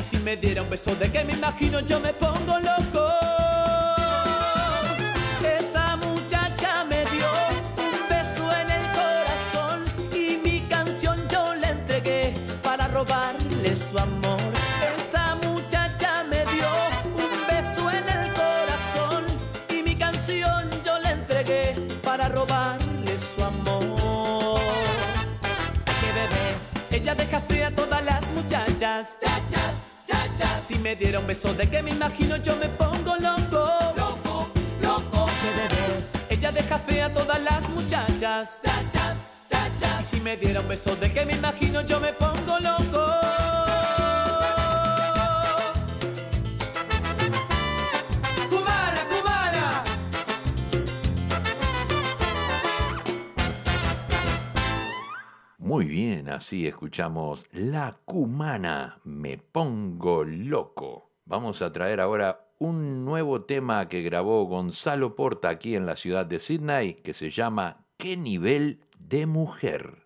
Y 0.00 0.02
si 0.02 0.16
me 0.18 0.36
diera 0.36 0.62
un 0.62 0.70
beso 0.70 0.94
de 0.96 1.10
que 1.10 1.24
me 1.24 1.32
imagino 1.32 1.80
yo 1.80 1.98
me 2.00 2.12
pongo 2.12 2.58
loco. 2.58 2.93
Diera 31.14 31.20
un 31.20 31.26
beso 31.28 31.54
de 31.54 31.66
que 31.68 31.80
me 31.80 31.90
imagino 31.92 32.36
yo 32.38 32.56
me 32.56 32.68
pongo 32.70 33.14
loco. 33.16 33.68
Loco, 33.96 34.48
loco. 34.82 35.26
Bebé, 35.42 36.02
ella 36.30 36.50
deja 36.50 36.78
fea 36.78 37.06
a 37.06 37.12
todas 37.12 37.40
las 37.40 37.68
muchachas. 37.68 38.58
Y 40.00 40.04
si 40.04 40.20
me 40.20 40.36
diera 40.36 40.60
un 40.60 40.68
beso 40.68 40.96
de 40.96 41.12
que 41.12 41.24
me 41.24 41.34
imagino 41.34 41.82
yo 41.82 42.00
me 42.00 42.12
pongo 42.12 42.58
loco. 42.58 43.03
Muy 55.64 55.86
bien, 55.86 56.28
así 56.28 56.66
escuchamos 56.66 57.42
La 57.50 57.96
Cumana, 58.04 59.00
Me 59.02 59.38
Pongo 59.38 60.22
Loco. 60.22 61.10
Vamos 61.24 61.62
a 61.62 61.72
traer 61.72 62.00
ahora 62.00 62.50
un 62.58 63.06
nuevo 63.06 63.44
tema 63.44 63.88
que 63.88 64.02
grabó 64.02 64.44
Gonzalo 64.44 65.16
Porta 65.16 65.48
aquí 65.48 65.74
en 65.74 65.86
la 65.86 65.96
ciudad 65.96 66.26
de 66.26 66.38
Sydney 66.38 66.96
que 66.96 67.14
se 67.14 67.30
llama 67.30 67.86
¿Qué 67.96 68.14
nivel 68.14 68.82
de 68.98 69.24
mujer? 69.24 70.03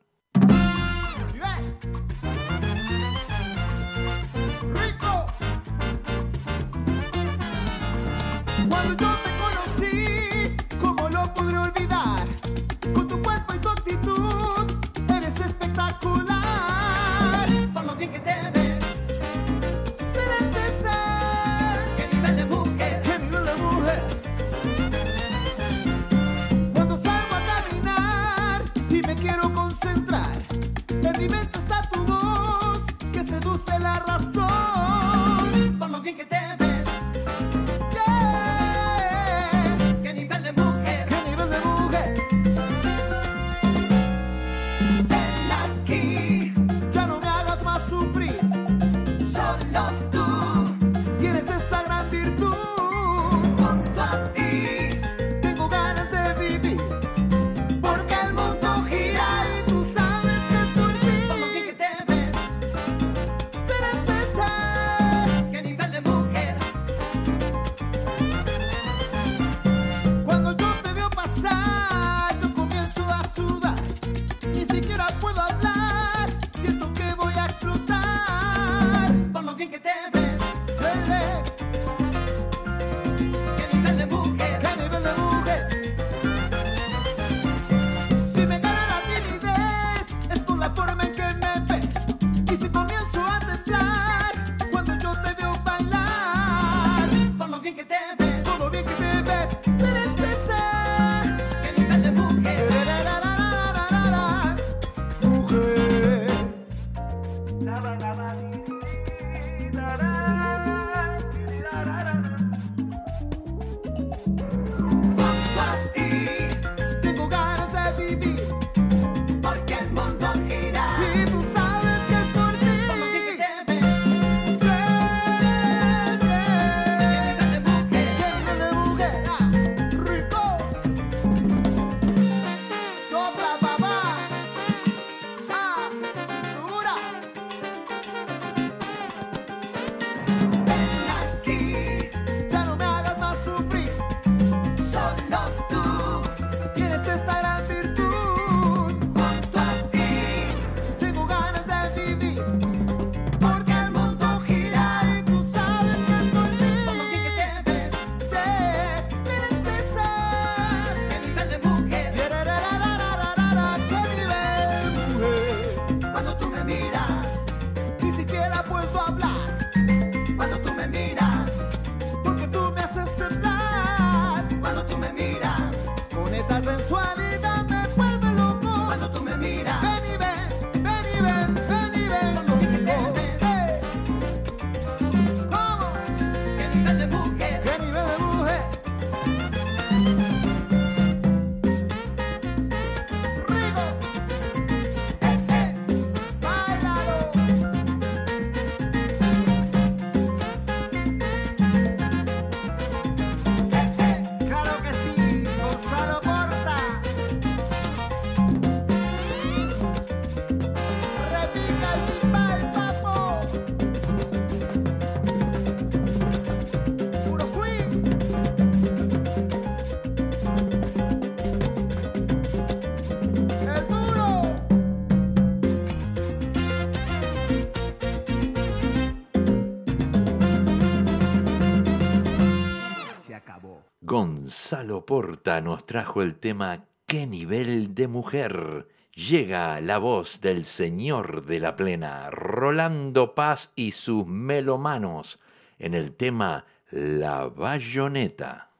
Nos 235.62 235.86
trajo 235.86 236.22
el 236.22 236.36
tema 236.36 236.84
¿Qué 237.06 237.26
nivel 237.26 237.94
de 237.94 238.08
mujer? 238.08 238.88
Llega 239.14 239.80
la 239.80 239.98
voz 239.98 240.40
del 240.40 240.64
señor 240.66 241.46
de 241.46 241.60
la 241.60 241.74
plena, 241.74 242.30
Rolando 242.30 243.34
Paz 243.34 243.70
y 243.74 243.92
sus 243.92 244.26
melomanos, 244.26 245.40
en 245.78 245.94
el 245.94 246.14
tema 246.14 246.66
La 246.90 247.46
Bayoneta. 247.46 248.70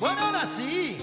Bueno, 0.00 0.20
ahora 0.20 0.46
sí. 0.46 0.98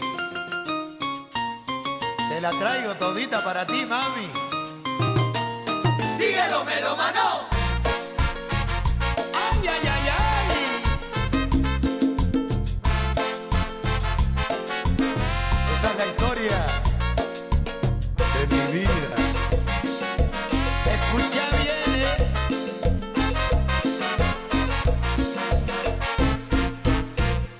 Te 2.29 2.41
la 2.41 2.51
traigo 2.51 2.95
todita 2.95 3.43
para 3.43 3.65
ti, 3.65 3.85
mami. 3.85 4.27
Síguelo, 6.17 6.65
melómano. 6.65 7.54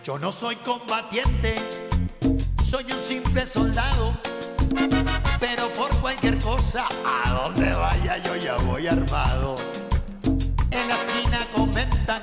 Yo 0.06 0.20
no 0.20 0.32
soy 0.32 0.56
combatiente, 0.58 1.56
soy 2.64 2.84
un 2.92 3.02
simple 3.02 3.48
soldado. 3.48 4.16
Pero 5.40 5.68
por 5.70 5.90
cualquier 6.00 6.38
cosa, 6.38 6.86
a 7.04 7.32
donde 7.32 7.74
vaya 7.74 8.20
yo 8.20 8.36
ya 8.36 8.56
voy 8.58 8.86
armado. 8.86 9.56
En 10.70 10.88
la 10.88 10.96
esquina 10.96 11.48
comentan 11.56 12.22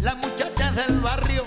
las 0.00 0.16
muchachas 0.18 0.76
del 0.76 1.00
barrio 1.00 1.44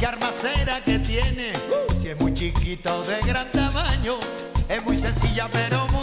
que 0.00 0.04
armacera 0.04 0.82
que 0.84 0.98
tiene. 0.98 1.52
Si 1.96 2.08
es 2.08 2.18
muy 2.18 2.34
chiquita 2.34 2.96
o 2.96 3.04
de 3.04 3.20
gran 3.20 3.52
tamaño, 3.52 4.14
es 4.68 4.82
muy 4.82 4.96
sencilla 4.96 5.48
pero 5.52 5.86
muy 5.92 6.01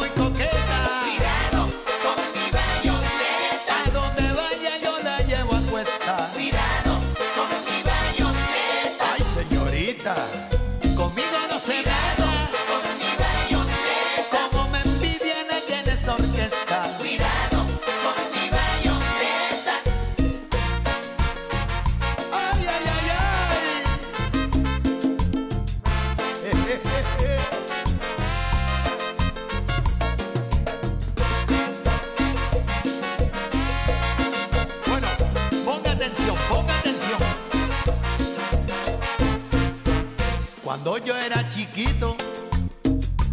Cuando 40.82 41.06
yo 41.06 41.18
era 41.18 41.46
chiquito, 41.50 42.16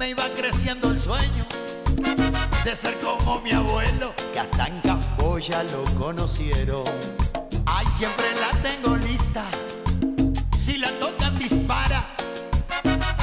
me 0.01 0.11
iba 0.11 0.29
creciendo 0.31 0.91
el 0.91 1.01
sueño 1.01 1.47
de 2.65 2.75
ser 2.75 2.99
como 2.99 3.41
mi 3.41 3.53
abuelo, 3.53 4.13
que 4.33 4.41
hasta 4.41 4.67
en 4.67 4.81
Camboya 4.81 5.63
lo 5.63 5.85
conocieron. 5.95 6.83
Ay, 7.65 7.87
siempre 7.97 8.25
la 8.41 8.51
tengo 8.63 8.97
lista. 8.97 9.45
Si 10.57 10.77
la 10.77 10.91
tocan, 10.99 11.39
dispara. 11.39 12.09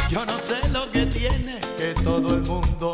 Yo 0.07 0.25
no 0.25 0.39
sé 0.39 0.69
lo 0.69 0.89
que 0.89 1.05
tiene, 1.07 1.59
que 1.77 1.93
todo 1.93 2.35
el 2.35 2.43
mundo 2.43 2.92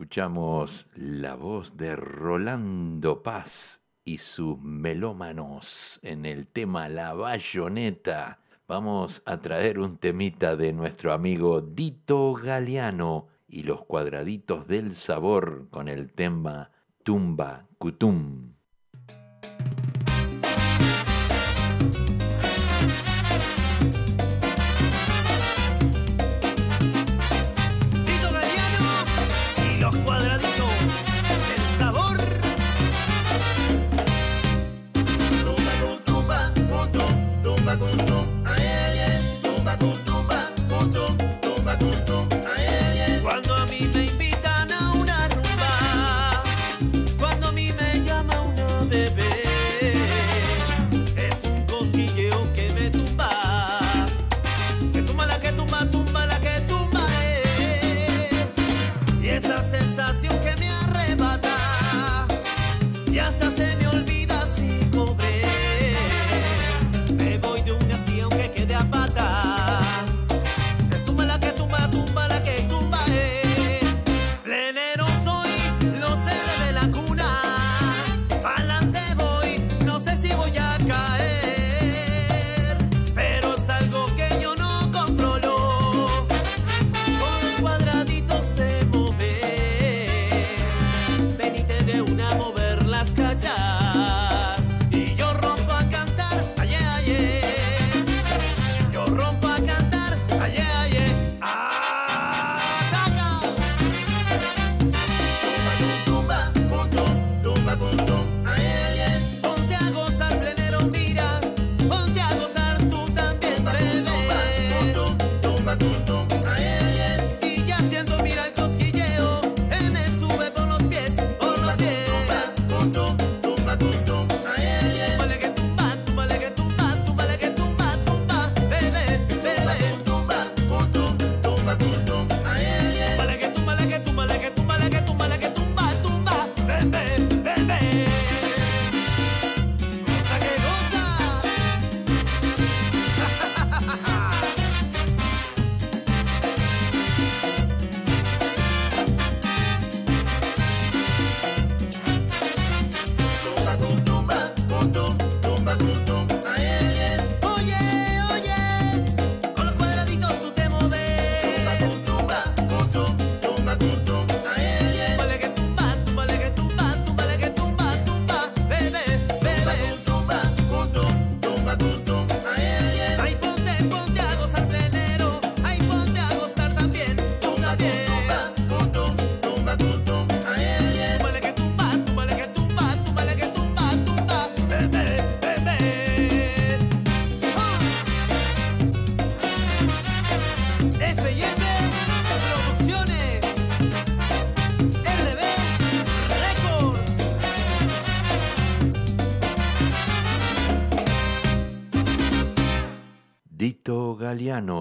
escuchamos 0.00 0.86
la 0.94 1.34
voz 1.34 1.76
de 1.76 1.94
Rolando 1.94 3.22
Paz 3.22 3.82
y 4.02 4.16
sus 4.16 4.58
melómanos 4.58 6.00
en 6.02 6.24
el 6.24 6.46
tema 6.46 6.88
La 6.88 7.12
Bayoneta. 7.12 8.38
Vamos 8.66 9.22
a 9.26 9.42
traer 9.42 9.78
un 9.78 9.98
temita 9.98 10.56
de 10.56 10.72
nuestro 10.72 11.12
amigo 11.12 11.60
Dito 11.60 12.32
Galeano 12.32 13.28
y 13.46 13.64
los 13.64 13.84
cuadraditos 13.84 14.66
del 14.66 14.94
sabor 14.96 15.68
con 15.68 15.86
el 15.86 16.10
tema 16.14 16.70
Tumba 17.02 17.66
Cutum. 17.76 18.54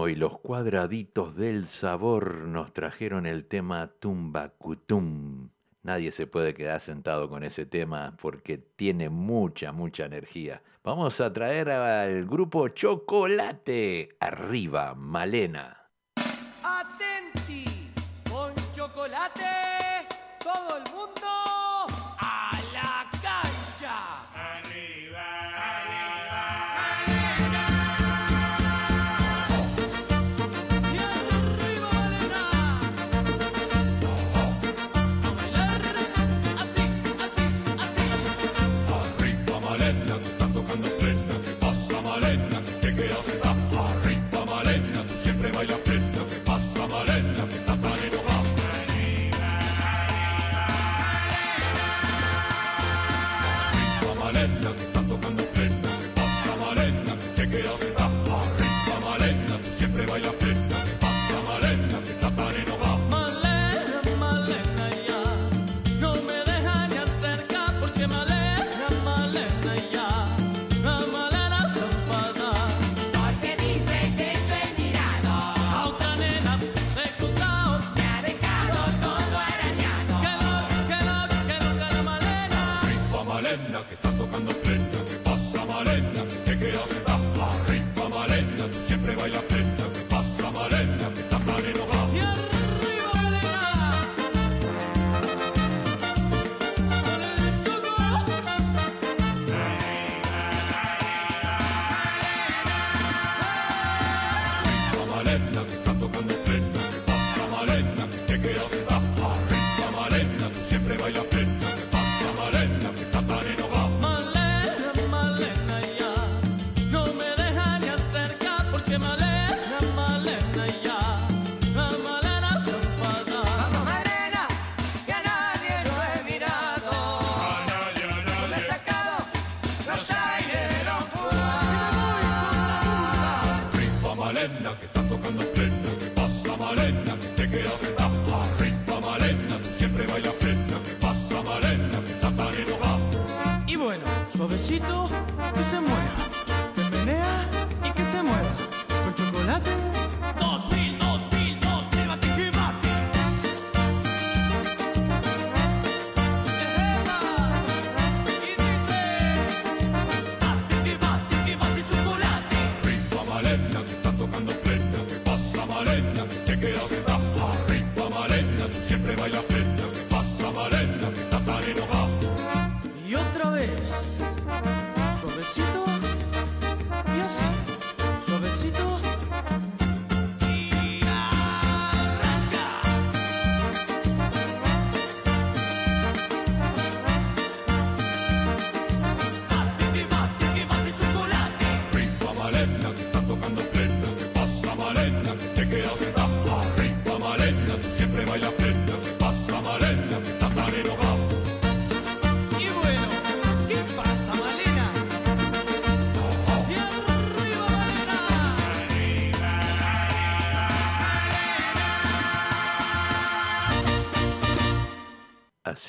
Y 0.09 0.15
los 0.15 0.39
cuadraditos 0.39 1.35
del 1.35 1.67
sabor 1.67 2.41
nos 2.41 2.73
trajeron 2.73 3.25
el 3.25 3.45
tema 3.45 3.91
Tumbacutum. 3.99 5.49
Nadie 5.83 6.11
se 6.11 6.27
puede 6.27 6.53
quedar 6.53 6.81
sentado 6.81 7.29
con 7.29 7.43
ese 7.43 7.65
tema 7.65 8.17
porque 8.21 8.57
tiene 8.57 9.09
mucha, 9.09 9.71
mucha 9.71 10.05
energía. 10.05 10.61
Vamos 10.83 11.21
a 11.21 11.31
traer 11.31 11.69
al 11.69 12.25
grupo 12.25 12.67
Chocolate. 12.69 14.17
Arriba, 14.19 14.95
Malena. 14.95 15.78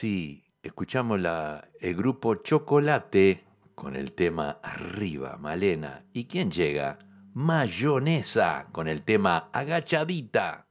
Rossi, 0.01 0.43
escuchamos 0.63 1.21
la, 1.21 1.69
el 1.79 1.95
grupo 1.95 2.37
Chocolate 2.37 3.45
con 3.75 3.97
el 3.97 4.13
tema 4.13 4.59
Arriba, 4.63 5.37
Malena. 5.39 6.05
¿Y 6.15 6.25
quién 6.25 6.51
llega? 6.51 6.99
Mayonesa 7.35 8.67
con 8.73 8.89
el 8.89 9.03
tema 9.03 9.51
Agachadita. 9.53 10.67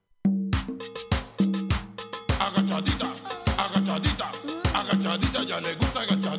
Agachadita, 2.39 3.13
agachadita, 3.55 4.31
agachadita, 4.73 5.43
ya 5.43 5.61
le 5.61 5.75
gusta 5.75 6.01
agachadita. 6.01 6.38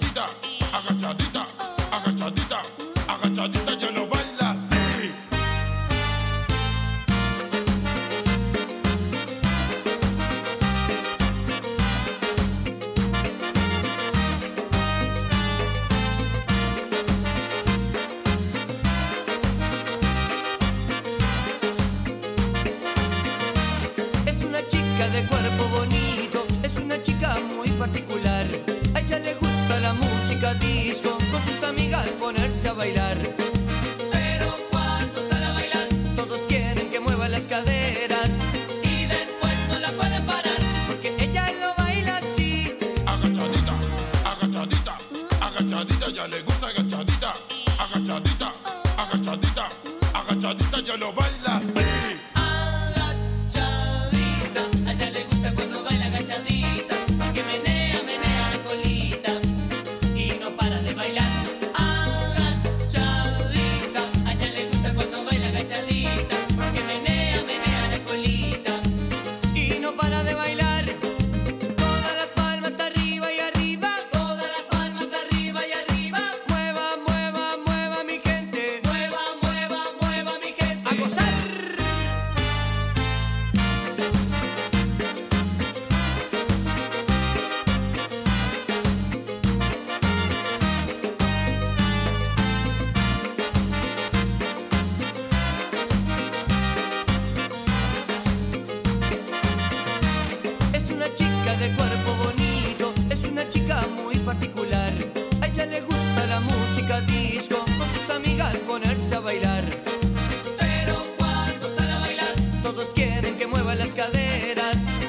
a 113.70 113.74
las 113.76 113.94
caderas. 113.94 114.99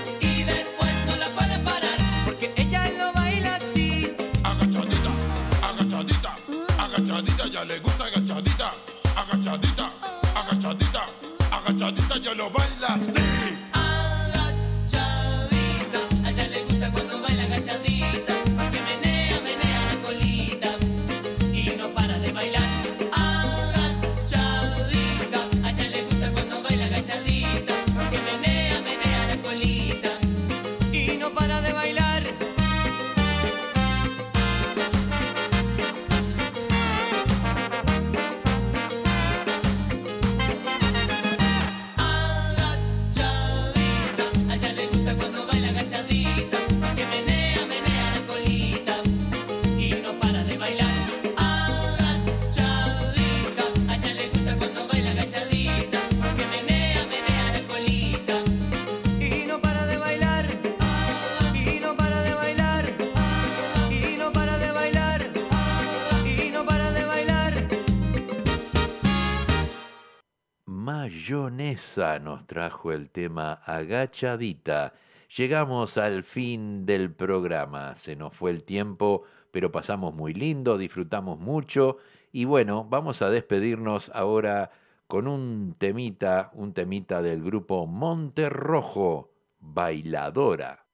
Nos 71.98 72.48
trajo 72.48 72.94
el 72.94 73.10
tema 73.10 73.60
Agachadita. 73.66 74.94
Llegamos 75.36 75.98
al 75.98 76.24
fin 76.24 76.86
del 76.86 77.12
programa. 77.12 77.96
Se 77.98 78.16
nos 78.16 78.34
fue 78.34 78.52
el 78.52 78.64
tiempo, 78.64 79.24
pero 79.52 79.74
pasamos 79.74 80.14
muy 80.14 80.34
lindo, 80.34 80.78
disfrutamos 80.78 81.38
mucho. 81.38 81.98
Y 82.32 82.46
bueno, 82.46 82.86
vamos 82.90 83.22
a 83.22 83.30
despedirnos 83.30 84.10
ahora 84.16 84.72
con 85.08 85.28
un 85.28 85.76
temita, 85.78 86.52
un 86.54 86.74
temita 86.74 87.22
del 87.22 87.44
grupo 87.44 87.86
Monte 87.86 88.50
Rojo, 88.50 89.34
Bailadora. 89.60 90.86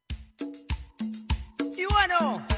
Y 1.59 1.85
bueno. 1.93 2.56